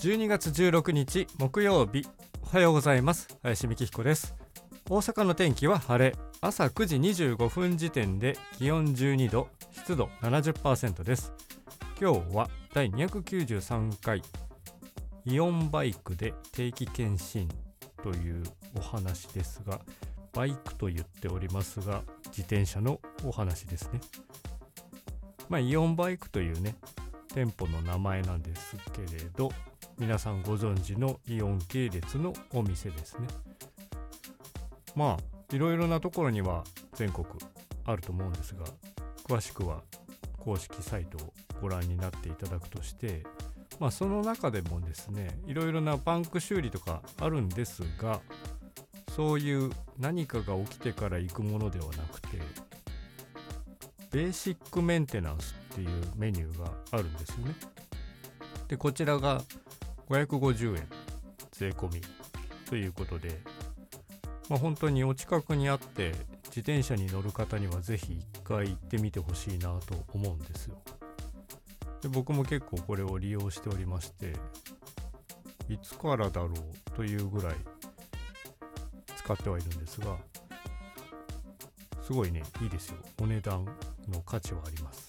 [0.00, 2.06] 12月16日木曜日。
[2.42, 3.28] おはようございます。
[3.42, 4.34] 林美希彦です。
[4.88, 6.16] 大阪の天気は晴れ。
[6.40, 9.48] 朝9時25分時点で気温12度。
[9.70, 11.34] 湿度70%です。
[12.00, 14.22] 今日は第293回。
[15.26, 17.46] イオンバイクで定期検診
[18.02, 18.42] という
[18.74, 19.82] お話ですが
[20.32, 24.00] バイクと言っておりますが自転車のお話ですね。
[25.50, 26.74] まあイオンバイクというね
[27.34, 29.52] 店舗の名前なんですけれど
[30.00, 33.28] 皆さんご存知のイオン系列のお店ですね。
[34.96, 36.64] まあいろいろなところには
[36.94, 37.26] 全国
[37.84, 38.64] あると思うんですが
[39.28, 39.82] 詳しくは
[40.38, 43.24] 公式サイトをご覧になっていただくとして
[43.78, 48.20] まあその中でもですねいろいろなバンク修理とかあるんですが
[49.14, 52.38] そういう何かが起きてから行くものではなくて
[54.10, 57.54] ベーシックメンテナンスっていうメニューがあるんですよね。
[58.66, 59.42] でこちらが
[60.10, 60.88] 550円。
[61.52, 62.00] 税込み。
[62.68, 63.38] ということで、
[64.48, 66.12] まあ、本当にお近くにあって
[66.46, 70.76] 自転車に乗る方にはぜひ一回行ってみてほしいなと思うんですよ。
[72.02, 74.32] で僕も結構これを利用しておりまして
[75.68, 77.54] いつからだろうというぐらい
[79.16, 80.16] 使ってはいるんですが
[82.02, 82.96] すごいねいいですよ。
[83.20, 83.64] お値段
[84.08, 85.06] の価値はあります。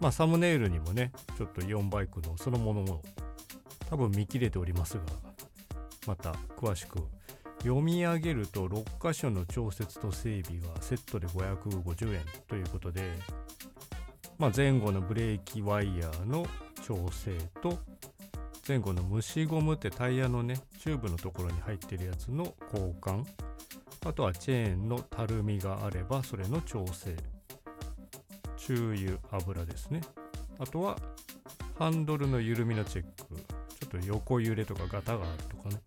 [0.00, 3.02] まあサムネイルにもねちょっとイオンバイクのそのものも
[3.88, 5.02] 多分見切れておりますが
[6.06, 6.98] また詳しく
[7.60, 13.02] 読み上げると6箇所の調節と整備がセットで550円ということで、
[14.38, 16.46] まあ、前後のブレーキワイヤーの
[16.84, 17.78] 調整と
[18.66, 23.24] 前後の虫ゴムってタイヤのねチューブのところに入ってるやつの交換
[24.06, 27.16] あとはチェーンのたるみがあればそれの調整。
[28.56, 30.00] 中油油ですね。
[30.58, 30.96] あとは
[31.78, 33.10] ハンドルの緩みのチェック。
[33.88, 35.80] と横揺れとかガタがあるとかね。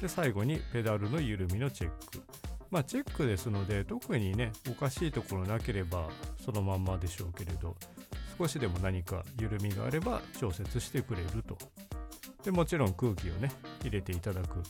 [0.00, 2.22] で最後にペダルの緩みのチェック。
[2.70, 6.08] まあチェックですので特にねおかしいところなければ
[6.44, 7.76] そのまんまでしょうけれど
[8.36, 11.56] 少しでも何か緩みがあれば調節してくれると。
[12.42, 14.62] でもちろん空気をね入れていただく。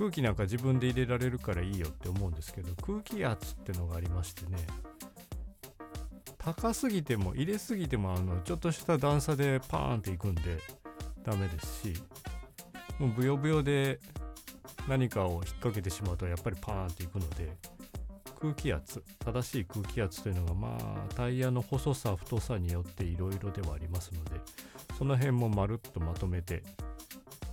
[0.00, 4.56] 空気なんか自分で入れられるからいいよって思うんですけど空気圧ってのがありましてね
[6.38, 10.58] 高すぎても入れすぎてもあのちょっとした段差でパーンっていくんで
[11.24, 11.94] ダメですし
[12.98, 13.98] もうブヨブヨで
[14.88, 17.56] 何かを引っ掛けてしまうとやっぱりパーンっていくので
[18.40, 24.40] 空気圧正しい空気圧というのがまあタイヤの細さ太さによっていろいろではありますので
[24.96, 26.62] その辺もまるっとまとめて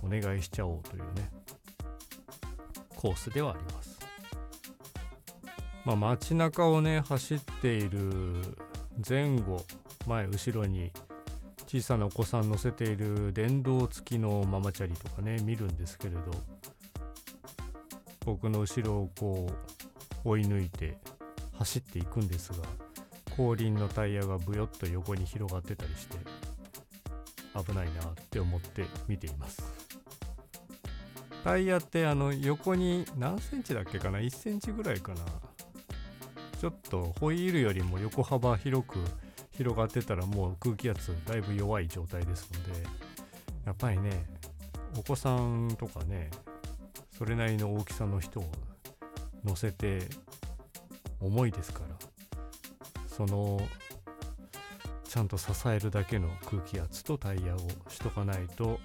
[0.02, 1.30] お願いしちゃおうというね
[2.96, 3.98] コースではあります。
[5.84, 8.34] まあ街中をね走っている
[9.08, 9.64] 前後
[10.06, 10.90] 前後ろに
[11.70, 16.20] 小さなお子さん乗せている電動付きのママチャリとかね見るんですけれど
[18.24, 19.50] 僕の後ろをこ
[20.24, 20.96] う追い抜いて
[21.58, 22.66] 走っていくんですが
[23.36, 26.16] 後輪のタイヤがブヨッと横に広がってたりして
[27.54, 29.62] 危ないなって思って見ています。
[31.44, 35.20] タイヤってあの横に何センチだっけかな？1センチぐらいかな？
[36.60, 38.98] ちょっとホイールよりも横幅広く
[39.58, 42.80] 広がってたらもう空気圧だいぶ弱い状態ですので
[43.66, 44.24] やっぱりね
[44.96, 46.30] お子さんとかね
[47.18, 48.44] それなりの大きさの人を
[49.44, 49.98] 乗せて
[51.20, 51.96] 重いですから
[53.08, 53.60] その
[55.02, 57.58] ちゃんと支えるだけの空気圧とタイヤを
[57.88, 58.78] しとかないと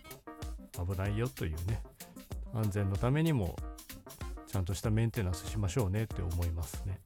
[0.74, 1.84] 危ないよというね
[2.52, 3.56] 安全のためにも
[4.48, 7.00] ちゃんとしたメンテナンスしましょうねって思いますね。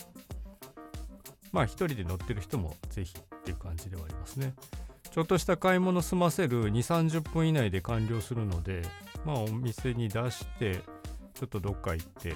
[1.52, 3.14] まあ一人で乗ってる人もぜひ
[3.48, 4.54] っていう感じではありますね。
[5.10, 8.82] ちょっとした買い物済ませる2、30分以内で完了するので、
[9.26, 10.82] まあお店に出して、
[11.34, 12.36] ちょっとどっか行って、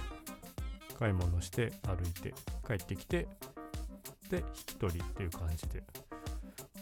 [0.98, 2.34] 買い物して歩いて
[2.66, 3.28] 帰ってきて、
[4.30, 5.84] で、引き取りっていう感じで。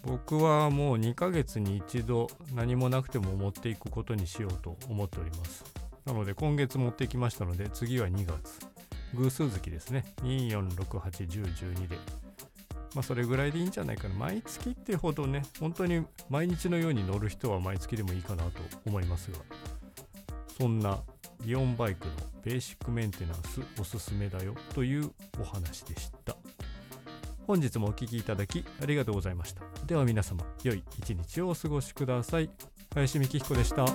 [0.03, 5.65] 僕はもう2ヶ月に一度何もなくても持っていくことにしようと思っております。
[6.05, 8.59] なので今月持ってきましたので次は2月。
[9.15, 10.05] 偶数月ですね。
[10.21, 11.97] 24681012で
[12.95, 14.15] まあそれぐらいでいいんじゃないかな。
[14.15, 19.37] 毎月ってほどね、本当に毎日のように乗る人は毎月でもいいかなと思いますが、
[20.57, 20.99] そんな
[21.45, 22.13] イオンバイクの
[22.43, 26.35] ベーシックメンテナンスおすすめだよというお話でした。
[27.47, 29.61] 本日もお聴きいただきありがとうございました。
[29.85, 32.49] では皆様、良い一日をお過ごしください。
[32.93, 33.85] 林美希彦でした。